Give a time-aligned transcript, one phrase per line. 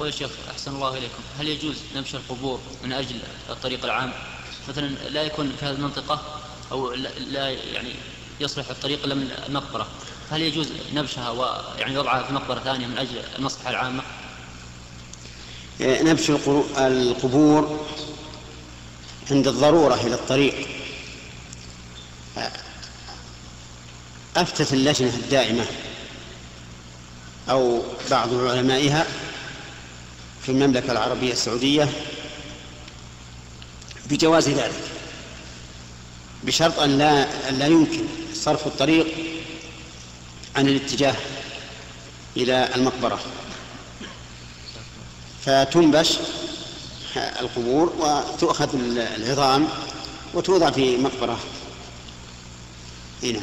[0.00, 3.16] يقول شيخ أحسن الله إليكم هل يجوز نبش القبور من أجل
[3.50, 4.12] الطريق العام
[4.68, 6.40] مثلا لا يكون في هذه المنطقة
[6.72, 6.92] أو
[7.30, 7.92] لا يعني
[8.40, 9.86] يصلح الطريق إلا من المقبرة
[10.30, 14.02] هل يجوز نبشها ويعني وضعها في مقبرة ثانية من أجل المصلحة العامة؟
[15.80, 17.86] إيه، نبش القبور
[19.30, 20.68] عند الضرورة إلى الطريق
[24.36, 25.66] أفتت اللجنة الدائمة
[27.50, 29.06] أو بعض علمائها
[30.50, 31.88] في المملكة العربية السعودية
[34.10, 34.82] بجواز ذلك
[36.44, 39.06] بشرط أن لا, أن لا يمكن صرف الطريق
[40.56, 41.14] عن الاتجاه
[42.36, 43.20] إلى المقبرة.
[45.44, 46.18] فتنبش
[47.16, 48.68] القبور وتؤخذ
[49.16, 49.68] العظام
[50.34, 51.38] وتوضع في مقبرة.
[53.22, 53.40] هنا